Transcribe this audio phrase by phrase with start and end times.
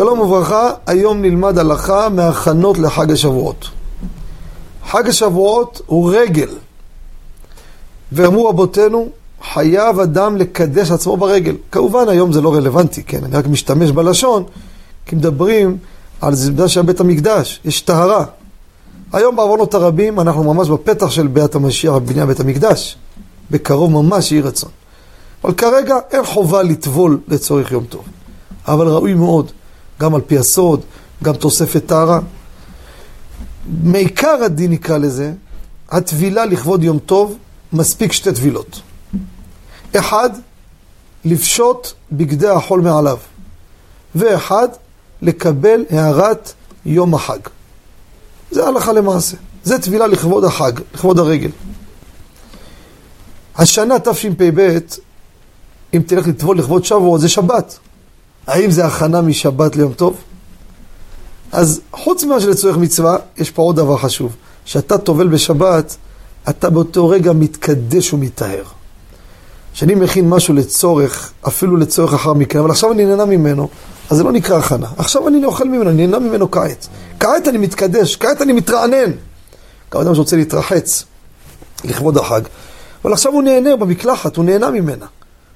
[0.00, 3.68] שלום וברכה, היום נלמד הלכה מהכנות לחג השבועות.
[4.86, 6.48] חג השבועות הוא רגל.
[8.12, 9.08] ואמרו רבותינו,
[9.52, 11.56] חייב אדם לקדש עצמו ברגל.
[11.72, 13.24] כמובן היום זה לא רלוונטי, כן?
[13.24, 14.44] אני רק משתמש בלשון,
[15.06, 15.78] כי מדברים
[16.20, 18.24] על זמדה של בית המקדש, יש טהרה.
[19.12, 22.96] היום בעוונות הרבים אנחנו ממש בפתח של ביאת המשיח בבניין בית המקדש.
[23.50, 24.70] בקרוב ממש יהי רצון.
[25.44, 28.04] אבל כרגע אין חובה לטבול לצורך יום טוב.
[28.68, 29.52] אבל ראוי מאוד,
[30.00, 30.80] גם על פי הסוד,
[31.22, 32.20] גם תוספת טהרה.
[33.82, 35.32] מעיקר הדין נקרא לזה,
[35.90, 37.38] הטבילה לכבוד יום טוב,
[37.72, 38.80] מספיק שתי טבילות.
[39.96, 40.30] אחד,
[41.24, 43.18] לפשוט בגדי החול מעליו.
[44.14, 44.68] ואחד,
[45.22, 46.52] לקבל הערת
[46.84, 47.38] יום החג.
[48.50, 49.36] זה הלכה למעשה.
[49.64, 51.50] זה טבילה לכבוד החג, לכבוד הרגל.
[53.56, 54.78] השנה תשפ"ב,
[55.94, 57.78] אם תלך לטבול לכבוד שבוע, זה שבת.
[58.46, 60.16] האם זה הכנה משבת ליום טוב?
[61.52, 64.36] אז חוץ ממה שלצורך מצווה, יש פה עוד דבר חשוב.
[64.64, 65.96] כשאתה טובל בשבת,
[66.48, 68.64] אתה באותו רגע מתקדש ומטהר.
[69.74, 73.68] כשאני מכין משהו לצורך, אפילו לצורך אחר מכן, אבל עכשיו אני נהנה ממנו,
[74.10, 74.86] אז זה לא נקרא הכנה.
[74.96, 76.88] עכשיו אני אוכל ממנו, אני נהנה ממנו כעת.
[77.20, 79.10] כעת אני מתקדש, כעת אני מתרענן.
[79.94, 81.04] גם אדם שרוצה להתרחץ
[81.84, 82.40] לכבוד החג,
[83.04, 85.06] אבל עכשיו הוא נהנה במקלחת, הוא נהנה ממנה.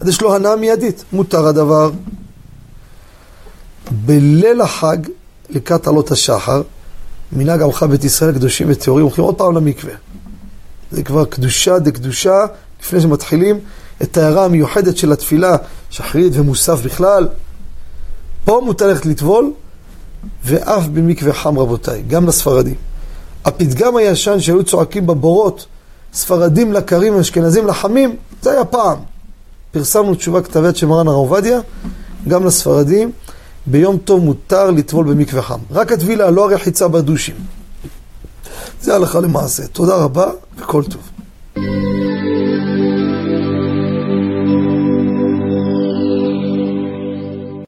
[0.00, 1.04] אז יש לו הנאה מיידית.
[1.12, 1.90] מותר הדבר.
[3.90, 4.96] בליל החג,
[5.50, 6.62] לקראת עלות השחר,
[7.32, 9.92] מנהג עמך בית ישראל קדושים וטהורים, הולכים עוד פעם למקווה.
[10.90, 12.44] זה כבר קדושה דקדושה,
[12.82, 13.58] לפני שמתחילים
[14.02, 15.56] את ההערה המיוחדת של התפילה,
[15.90, 17.28] שחרית ומוסף בכלל.
[18.44, 19.52] פה מותר ללכת לטבול,
[20.44, 22.74] ואף במקווה חם רבותיי, גם לספרדים.
[23.44, 25.66] הפתגם הישן שהיו צועקים בבורות,
[26.12, 28.98] ספרדים לקרים ואשכנזים לחמים, זה היה פעם.
[29.72, 31.60] פרסמנו תשובה כתבת של מרן הרב עובדיה,
[32.28, 33.12] גם לספרדים,
[33.66, 35.58] ביום טוב מותר לטבול במקווה חם.
[35.70, 37.34] רק הטבילה, לא הרחיצה בדושים.
[38.82, 39.66] זה הלכה למעשה.
[39.66, 41.09] תודה רבה וכל טוב.